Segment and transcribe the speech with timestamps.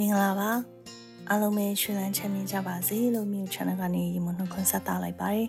[0.00, 0.50] မင်္ဂလာပါ
[1.28, 5.48] အားလုံးပဲရွှေလန်းချမ်းမြေကြပါစေလို့မြို့ channel ကနေရီမွန်နှုတ်ခွန်းဆက်သလိုက်ပါတယ်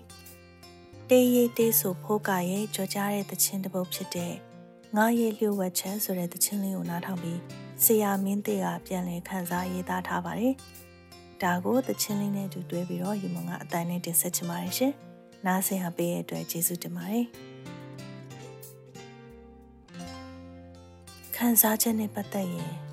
[1.09, 4.33] တေးရီတေးဆိုဖိုးကရဲ့ကြော်ကြားတဲ့သချင်းတစ်ပုဒ်ဖြစ်တဲ့
[4.95, 7.39] ငါရဲ့လျှို့ဝှက်ချက်ဆိုတဲ့သချင်းလေးကိုနားထောင်ပြီး
[7.83, 10.53] ဆရာမင်းတေကပြန်လည်ခန်းစားရေးသားထားပါတယ်
[11.41, 14.93] ဒါကိုသချင်းလေးနဲ့အတူတွဲပြီးတော့ရီမွန်ကအတန်နဲ့တင်ဆက်ချင်ပါတယ်ရှင်
[15.45, 17.25] နားဆင်ဟာပေးရဲ့အတွက်ကျေးဇူးတင်ပါတယ်
[21.35, 22.88] ခန်းစားချက်နဲ့ပတ်သက်ရင်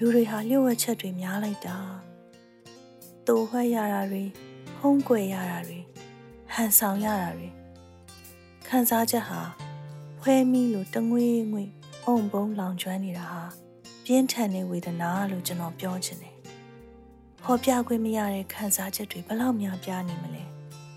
[0.04, 1.78] ူတွေဟာလျှို့ဝှက်ချက်တွေများလိုက်တာ
[3.26, 4.24] တူဝှက်ရတာတွေ
[4.78, 5.78] ဟုံးကွယ်ရတာတွေ
[6.52, 7.48] ဟန်ဆောင်ရတာတွေ
[8.68, 9.40] ခံစားချက်ဟာ
[10.20, 11.68] ဖွဲမိလို့တငွေ့ငွေ့
[12.06, 13.42] အုံဘုံလောင်ကျွမ်းနေတာဟာ
[14.04, 16.34] ပြင်းထန်တဲ့ဝေဒနာလို့ကျွန်တော်ပြောချင်တယ်။
[17.44, 20.44] ဟောပြခွင့်မရတဲ့ခံစားချက်တွေဘလောက်များပြားနေမလဲ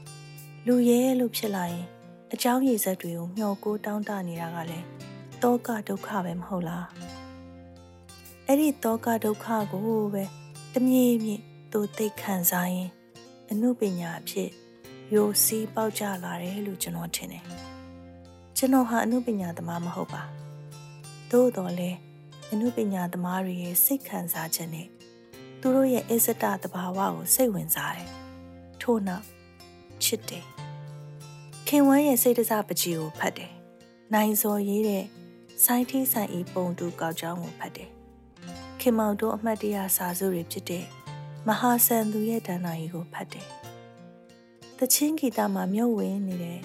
[0.66, 1.86] ။လူရဲလို့ဖြစ်လာရင်
[2.32, 4.86] အเจ้าရည်စက်တွေကိုမျှော်ကိုတောင်းတနေတာကလည်း
[5.42, 6.88] တောကဒုက္ခပဲမဟုတ်လား။
[8.49, 9.83] အဲ့ဒီတောကဒုက္ခကို
[10.15, 10.25] ပဲ
[10.73, 11.43] တမြေးမြင့်
[11.73, 12.91] သူသိခံစားရင်
[13.51, 14.51] အမှုပညာအဖြစ်
[15.15, 17.45] ယိုစီးပေါက်ကြလာတယ်လို့ကျွန်တော်ထင်တယ်။
[18.57, 20.23] ကျွန်တော်ဟာအမှုပညာသမားမဟုတ်ပါ။
[21.31, 21.99] သို့တော်လည်း
[22.51, 24.89] အမှုပညာသမားတွေရဲ့စိတ်ခံစားချက်နဲ့
[25.61, 28.09] သူတို့ရဲ့အစ္စတသဘာဝကိုစိတ်ဝင်စားတယ်။
[28.81, 29.25] ထို့နောက်
[30.05, 30.45] ချစ်တယ်။
[31.67, 33.53] ခင်ဝမ်းရဲ့စိတ်တစားပကြီးကိုဖတ်တယ်။
[34.15, 35.05] နိုင်စော်ရေးတဲ့
[35.65, 37.94] စိုင်းထီးဆိုင်ဤပုံတူကောက်ကြောင်းကိုဖတ်တယ်
[38.87, 40.85] ခင်မောင်တို့အမှတ်တရစာစုတွေဖြစ်တဲ့
[41.49, 43.49] မဟာဆန်သူရဲ့ဒဏ္ဍာရီကိုဖတ်တယ်။
[44.79, 46.61] တချင်းဂီတမှာမြုပ်ဝင်နေတဲ့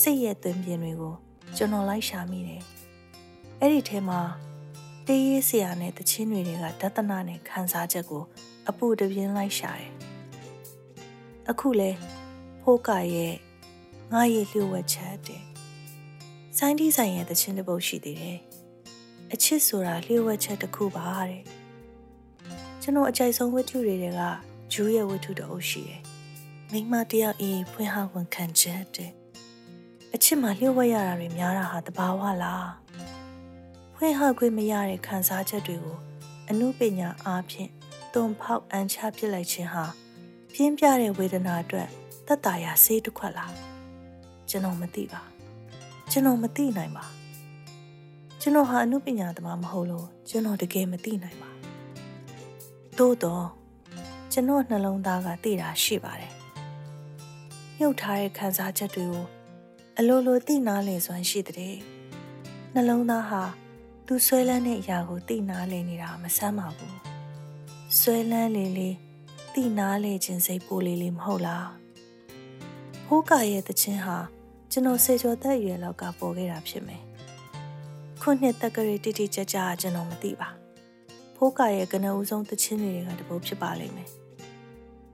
[0.00, 1.14] စိတ်ရဲ့သွင်ပြင်တွေကို
[1.56, 2.62] ကျွန်တော်လိုက်ရှာမိတယ်။
[3.60, 4.20] အဲ့ဒီထဲမှာ
[5.06, 8.24] တေးရေးဆရာနဲ့တချင်းတွေကဒသနာနဲ့ခန်းစားချက်ကို
[8.68, 9.92] အပူတပြင်းလိုက်ရှာတယ်။
[11.50, 11.90] အခုလဲ
[12.62, 13.34] ဖိုးကရဲ့
[14.12, 15.42] ငါရဲ့လျှို့ဝှက်ချက်တဲ့။
[16.58, 18.40] ဆိုင်းတီးဆိုင်ရဲ့တချင်းတစ်ပုတ်ရှိသေးတယ်။
[19.34, 21.42] အချစ်ဆိုတာလျှို့ဝှက်ချက်တစ်ခုပါတဲ့
[22.82, 24.20] ကျွန်တော်အကြိုက်ဆုံးဝတ္ထုတွေက
[24.72, 26.00] ဂျူးရဲ့ဝတ္ထုတအုပ်ရှိတယ်
[26.72, 29.10] မိမတယောက်အေးဖွင့်ဟဝန်ခံချက်တဲ့
[30.14, 32.70] အချစ်မှာလျှို့ဝှက်ရတာတွေများတာဟာတဘာဝလား
[33.96, 35.98] ဖွင့်ဟခွင့်မရတဲ့ခံစားချက်တွေကို
[36.48, 37.70] အမှုပညာအားဖြင့်
[38.14, 39.84] တုံဖောက်အန်ချပစ်လိုက်ခြင်းဟာ
[40.52, 41.88] ပြင်းပြတဲ့ဝေဒနာအတွက်
[42.26, 43.54] သက်သာရာဆေးတစ်ခွက်လား
[44.48, 45.22] ကျွန်တော်မသိပါ
[46.10, 47.19] ကျွန်တော်မသိနိုင်ပါ
[48.42, 51.50] ကျွန်တော်ဟာအမှုပညာသမားမဟုတ်လို့ကျွန်တော်တကယ်မသိနိုင်ပါ
[52.98, 53.46] သို့တော့
[54.32, 56.32] ကျွန်တော်နှလုံးသားကသိတာရှိပါတယ်
[57.78, 59.24] မြုပ်ထားတဲ့ခံစားချက်တွေကို
[59.98, 61.76] အလိုလိုသိနာလေစွမ်းရှိတဲ့
[62.74, 63.42] နှလုံးသားဟာ
[64.06, 66.98] သူဆွဲလန်းတဲ့အရာကိုသိနာလေနေတာမဆမ်းပါဘူး
[67.98, 68.88] ဆွဲလန်းလေလေ
[69.54, 71.66] သိနာလေခြင်းစိတ်ပိုလေးလေးမဟုတ်လား
[73.06, 74.18] ဟိုးကရဲ့တခြင်းဟာ
[74.70, 77.02] ကျွန်တော်စေကျော်သက်အရွယ်လောက်ကပေါ်ခဲ့တာဖြစ်မယ်
[78.22, 80.48] ခုနှစ်တက်ကလေးတိတိကျကျကျွန်တော်မသိပါ
[81.36, 84.08] ဖိုးကရဲ့ကနဦးဆုံးသချင်းတွေကတပုတ်ဖြစ်ပါလိမ့်မယ်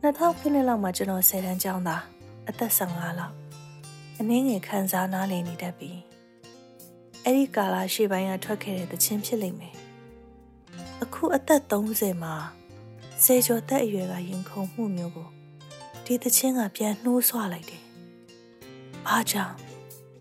[0.02, 2.02] 2000ခုနှစ်လောက်မှာကျွန်တော်10တန်းကျောင်းသား
[2.48, 3.34] အသက်15လောက်
[4.18, 5.98] အနည်းငယ်ခံစားနားလည်နေတတ်ပြီး
[7.24, 9.74] အဲ့ဒီကာလရှေ့ပိုင်းကထွက်ခဲ့တဲ့သချင်းဖြစ်လိမ့်မယ်
[11.02, 12.34] အခုအသက်30မှာ
[13.24, 15.28] စေကျော်သက်အရွယ်ကရင်ခုန်မှုမျိုးကို
[16.04, 17.82] ဒီသချင်းကပြန်နှိုးဆွလိုက်တယ်။
[19.06, 19.54] ဘာကြောင့်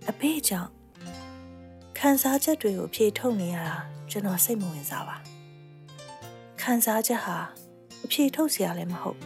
[0.09, 0.72] အဖေကြောင့်
[2.00, 3.76] ခံစားချက်တွေကိုဖြေထုတ်နေရတာ
[4.12, 5.18] ကျွန်တော်စိတ်မဝင်စားပါ
[6.62, 7.38] ခံစားချက်ဟာ
[8.06, 9.20] အဖြေထုတ်စရာလည်းမဟုတ်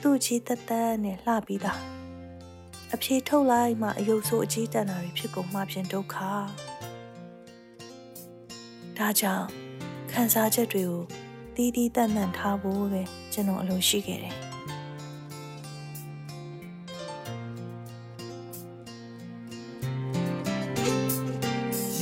[0.00, 1.80] သူ့ကြီးတက်တက်နဲ့လှပြီးသား
[2.94, 6.16] အဖြေထုတ်လိုက်မှအယုတ်ဆိုးအကြီးတန်းတာတွေဖြစ်ကုန်မှပြင်ဒုက္ခ
[8.98, 9.46] ဒါကြောင့်
[10.12, 11.02] ခံစားချက်တွေကို
[11.54, 14.49] တီးတီးတန်တန်ထားဖို့ပဲကျွန်တော်အလိုရှိခဲ့တယ်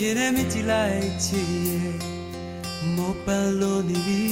[0.01, 1.99] ရင်ထဲမြကြည့်လိုက်ချီရဲ့
[2.97, 4.25] မောပန်လို့နေပြီ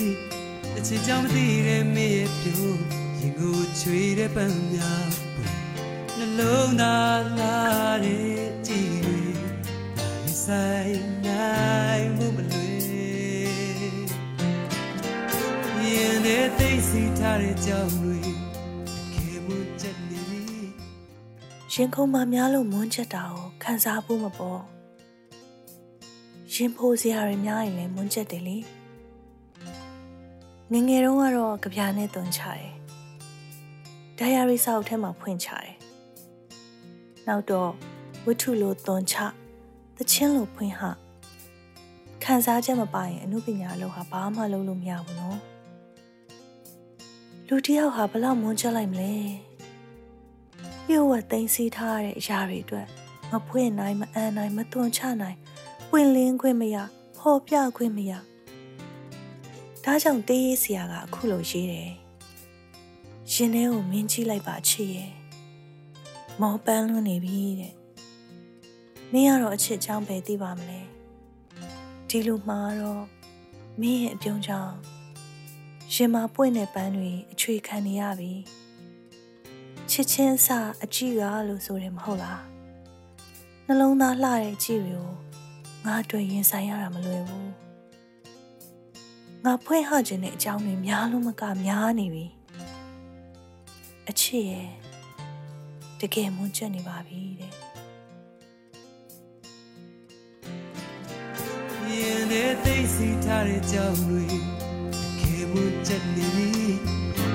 [0.77, 2.67] အချစ်ကြောင့်မသိတဲ့မင်းရဲ့ပြို
[3.19, 5.11] ရင်ကိုချွေတဲ့ပန်းများ
[6.17, 7.59] နှလုံးသားလာ
[8.05, 9.21] တဲ့ကြည်တွေ
[10.25, 12.81] ဒီဆိုင်နိုင်မှုမလွယ်
[15.85, 18.19] ရင်ထဲသိစီထားတဲ့ကြောင်တွေ
[19.13, 20.43] ခေမှုချက်နေပြီ
[21.73, 24.76] ရင်ခုန်မှများလို့မွန်းချက်တာကိုခံစားဖို့မပေါ်
[26.57, 28.57] ရင်ဖိုးစရာတွေများရင်လည်းမွန်းချက်တယ်လေ
[30.73, 32.67] ငငယ်တုန်းကတော့ကြပြာနဲ့တွန်ချတယ်
[34.19, 35.73] ဒိုင်ယာရီစာအုပ်ထဲမှာဖွင့်ချတယ်
[37.29, 37.71] နောက်တော့
[38.25, 39.17] ဝတ္ထုလိုတွန်ချ
[39.97, 40.83] သချင်းလိုဖွင့်ဟ
[42.23, 45.39] ခံစားချက်မပါရင်အမှုပညာလို့ဟာဘာမှလုပ်လို့မရဘူးနော်
[47.49, 49.15] လူတယောက်ဟာဘလောက်မွန်းချက်လိုက်မလဲ
[50.87, 52.87] ပြုတ်ဝသိမ်းစီးထားတဲ့အရာတွေအတွက်
[53.31, 55.39] မဖွင့်နိုင်မအန်နိုင်မတွန်ချနိုင်
[55.99, 56.77] ပွင့်လင်းခွင့်မရ
[57.19, 58.13] ဖော်ပြခွင့်မရ
[59.85, 61.91] ဒါကြောင့်တေးရေးဆရာကအခုလိုရေးတယ်
[63.33, 65.11] ရင်ထဲကိုမင်းကြီးလိုက်ပါချစ်ရဲ့
[66.41, 67.75] မောပန်းလွန်းနေပြီတဲ့
[69.13, 70.81] မင်းကတော့အချစ်ကြောင်းပဲသိပါမလဲ
[72.09, 73.05] ဒီလိုမှာတော့
[73.81, 74.75] မင်းရဲ့အပြုံးကြောင့်
[75.95, 78.33] ရင်မာပွင့်တဲ့ပန်းတွေအချွေခံနေရပြီ
[79.91, 80.49] ချစ်ချင်းစ
[80.83, 82.43] အကြည့်ရလို့ဆိုတယ်မဟုတ်လား
[83.67, 85.26] နှလုံးသားလှတဲ့ကြည့်တွေကို
[85.87, 87.53] ငါတွေ့ရင်ဆိုင်ရတာမလွယ်ဘူး
[89.45, 92.27] ငါဖွင့်ဟခြင်းတဲ့အကြောင်းတွေများလို့မကများနေပြီ
[94.09, 94.69] အချစ်ရဲ့
[96.01, 97.53] တကယ်မွန်းချက်နေပါပြီတဲ့
[101.91, 104.25] ရင်ထဲသိသိထားတဲ့ကြောင်တွေ
[105.19, 106.49] ခေမွန်းချက်နေပြီ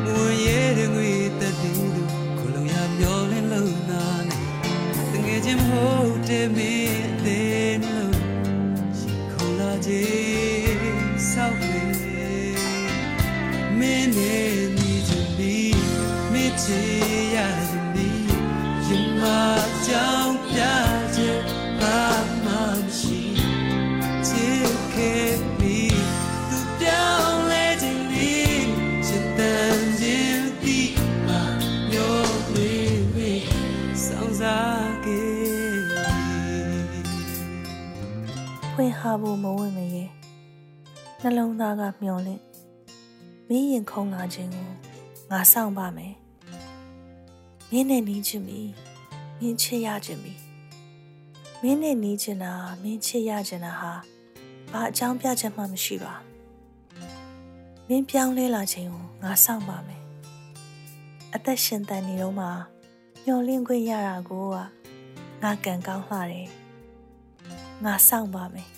[0.06, 2.10] ဝင်ရဲတဲ့ငွေတက်တူလို့
[2.40, 4.38] ခလုံးရမျောလင်းလုံးနာနေ
[5.12, 7.51] တငယ်ချင်းမဟုတ်တဲ့မင်းအသေးလို့ရှိ
[9.86, 10.21] ခု
[39.02, 40.04] ဖွင့်ဟဖို့မဝင်မရဲ
[41.22, 42.42] နှလုံးသားကမျောလင့်
[43.48, 44.68] မင်းရင်ခုန်လာခြင်းကို
[45.32, 46.16] ငါစောင့်ပါမယ်
[47.72, 48.62] မင်းနဲ့နီးချင်ပြီ
[49.40, 50.34] မင်းချစ်ရချင်ပြီ
[51.62, 52.54] မင်းနဲ့နီးချင်တာ
[52.84, 53.92] မင်းချစ်ရချင်တာဟာ
[54.72, 56.14] ဘာအကြောင်းပြချက်မှမရှိပါ
[57.88, 60.04] မင်းပြောင်းလဲလာခြင်းကိုငါစောင့်ပါမယ်
[61.34, 62.48] အသက်ရှင်တန်နေတော့မှ
[63.26, 64.56] မျောလင့်ခွင့်ရတာကိုက
[65.44, 66.48] ငါကံကောင်းလှတယ်
[67.86, 68.71] ငါစောင့်ပါမယ်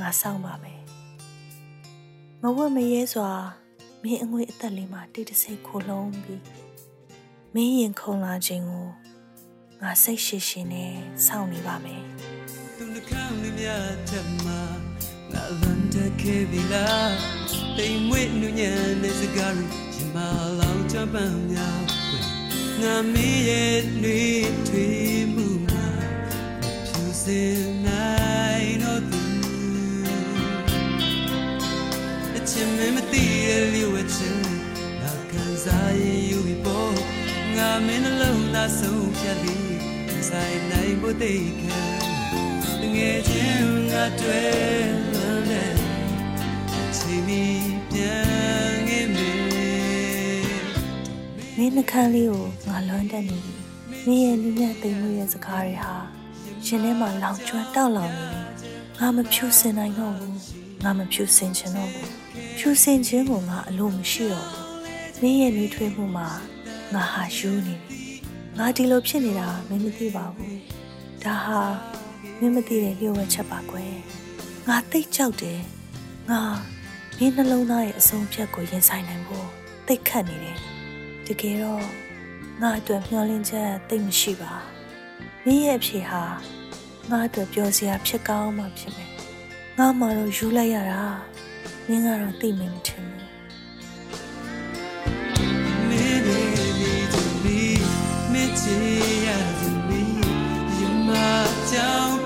[0.00, 0.80] ငါစောင့်ပါမယ်
[2.42, 3.30] မဝတ်မရဲစွာ
[4.02, 6.42] မင်းအငွေအသက်လေးမှာတိတ်တဆိတ်ခိုလုံးပြီး
[7.54, 8.86] မင်းရင်ခုန်လာခြင်းကို
[9.82, 10.92] ငါစိတ်ရှိရှိနဲ့
[11.26, 12.02] စောင့်နေပါမယ်
[12.76, 14.60] သူနှကောင်းလေးများချက်မှာ
[15.32, 16.88] ငါလန်တဲ့ခေဗီလာ
[17.76, 18.72] တိမ်မွေ့နူညံ
[19.02, 19.60] တဲ့စကားရ
[19.94, 20.16] ရင်မ
[20.58, 22.28] လောင်ချပန်းများဖွင့်
[22.82, 25.86] ငါမီးရဲ့နှွေးထွေးမှုမှာ
[26.86, 27.95] ဖြူစင်နိုင်
[37.86, 39.76] မင်းနှလုံးသားဆုံးဖြတ်ပြီး
[40.28, 41.76] ဆိုင်နိုင်ဖို့တိတ်ခံ
[42.94, 45.72] ငယ်ချင်းငါတွေ့လမ်းနဲ့
[46.96, 47.42] ချိန်မီ
[47.90, 49.30] ပြန်ခဲ့မေ
[51.56, 53.54] မင်းနှခမ်းလေးကိုငါလွမ်းတက်နေပြီ
[54.06, 55.94] မင်းရဲ့နူးညံ့သိမ်မွေ့ရဲ့စကားတွေဟာ
[56.64, 58.40] ရှင်ထဲမှာလောင်ကျွမ်းတောက်လောင်နေပြီ
[58.98, 60.38] ငါမဖြူစင်နိုင်တော့ဘူး
[60.82, 62.10] ငါမဖြူစင်ချင်တော့ဘူး
[62.58, 64.66] ဖြူစင်ခြင်းကိုငါအလိုမရှိတော့ဘူး
[65.20, 66.28] မင်းရဲ့နှွေးထွေးမှုမှာ
[66.94, 68.02] ငါဟာယူနေပြီ
[68.58, 70.60] ငါဒီလိုဖြစ်နေတာမင်းမသိပါဘူး
[71.24, 71.60] ဒါဟာ
[72.38, 73.94] မင်းမသိတဲ့လျှို့ဝှက်ချက်ပါကွယ်
[74.68, 75.60] ငါသိတ်ကြောက်တယ်
[76.30, 76.40] ငါ
[77.18, 79.46] မင်းနှလုံးသားရဲ့အဆုံးဖြတ်ကိုရင်ဆိုင်နိုင်ဖို့
[79.86, 80.58] သိတ်ခတ်နေတယ်
[81.26, 81.84] တကယ်တော့
[82.60, 84.52] ငါအတွက်မျှော်လင့်ချက်တိတ်မရှိပါ
[85.44, 86.22] မင်းရဲ့အဖြေဟာ
[87.10, 89.10] ငါအတွက်ပျော်စရာဖြစ်ကောင်းမှဖြစ်မယ်
[89.78, 91.02] ငါမှတော့ယူလိုက်ရတာ
[91.88, 93.35] မင်းကတော့သိမယ်မထင်ဘူး
[98.60, 98.80] ချေ
[99.26, 100.02] ရသူမီ
[100.78, 101.08] ယမ
[101.70, 102.25] ကြောင်ပြခြင်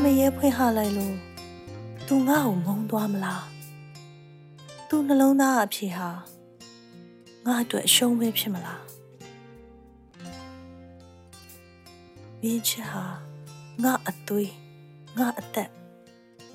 [0.00, 1.16] မဝမရဲဖွင့်ဟလိုက်လို့
[2.06, 3.44] तू ငါ့ကိုမုန်းသွားမလား
[4.88, 6.10] तू နှလုံးသားအဖြေဟာ
[7.46, 8.82] ငါအတွက်အရှုံးပဲဖြစ်မလား
[12.40, 13.04] မင်းချစ်ဟာ
[13.82, 14.52] ငါအသွေး
[15.18, 15.70] ငါအသက်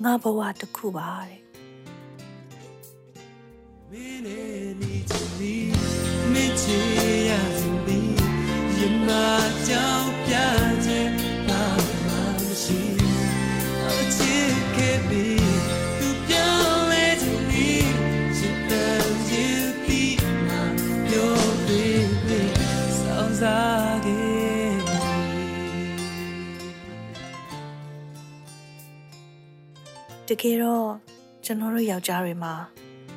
[0.04, 1.40] ငါဘဝတစ်ခုပါတဲ့
[3.92, 4.38] Mine
[4.80, 5.56] ni tu mi,
[6.32, 6.80] mi che
[7.30, 8.00] ya tu mi,
[8.80, 9.24] yama
[9.66, 10.55] chao pya che, ba
[30.30, 30.88] တကယ်တော့
[31.44, 32.54] ကျွန်တော်တို့ယောက်ျားတွေမှာ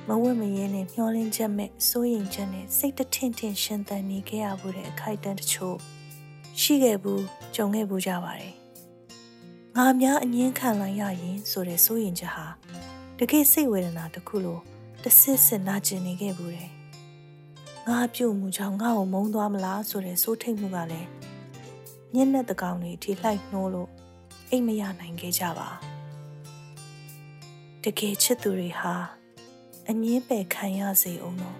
[0.08, 5.78] မဝတ်မရဲနဲ့မျောလင်းချက်မဲ့စိုးရင်ချက်နဲ့စိတ်တထင်ထင်ရှင်သန်နေခဲ့ရမှုတဲ့အခိုက်အတန့်တချို့
[6.62, 7.24] ရှိခဲ့ဘူး
[7.56, 8.54] ကြုံခဲ့ဘူးကြပါတယ်။
[9.78, 12.48] ငါများအငင်းခံလိုက်ရရင်ဆိုတဲ့စိုးရင်ချက်ဟာ
[13.20, 14.60] တကယ်စိတ်ဝေဒနာတစ်ခုလို
[15.04, 16.70] တစ်စစ်စစ်နာကျင်နေခဲ့ဘူးတယ်။
[17.88, 21.10] ငါပြုတ်မှုကြောင့်ငါ့ကိုမုန်းသွားမလားဆိုတဲ့စိုးထိတ်မှုကလည်း
[22.16, 23.90] ညက်တဲ့တကောင်တွေအထိလှိုက်နှိုးလို့
[24.50, 25.70] အိတ်မရနိုင်ခဲ့ကြပါ
[27.86, 28.94] တကယ်ချစ်သူတွေဟာ
[29.90, 31.58] အငင်းပယ်ခံရစေအောင်တော့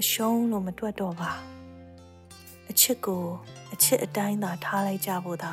[0.00, 1.32] အရှုံးလို့မတွက်တော့ပါ
[2.70, 3.24] အချစ်ကို
[3.72, 5.52] အချစ်အတိုင်းသာထားလိုက်ကြဖို့သာ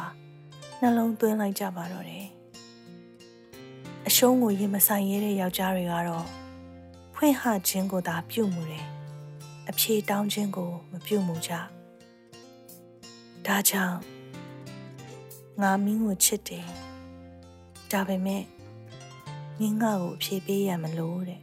[0.82, 2.28] နှလုံးသွင်းလိုက်ကြပါတော့တယ်
[4.08, 6.26] အရှုံးကိုရင်မဆိုင်ရတဲ့ယောက်ျားတွေကတော့
[7.14, 8.86] ဖွင့်ဟခြင်းကိုသာပြုမှုတယ်
[9.70, 11.52] အဖြေတောင်းခြင်းကိုမပြုမှုကြ
[13.46, 13.98] ဒါကြောင့်
[15.62, 16.66] ငါမင်းကိုချစ်တယ်
[17.92, 18.44] ဒါပေမဲ့
[19.60, 21.40] မင်းငါ့ကိုအဖြေပေးရမလို့တဲ့